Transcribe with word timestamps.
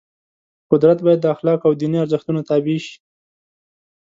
قدرت 0.71 0.99
باید 1.05 1.19
د 1.21 1.25
اخلاقو 1.35 1.65
او 1.67 1.73
دیني 1.81 1.97
ارزښتونو 2.03 2.45
تابع 2.49 2.77
شي. 2.85 2.95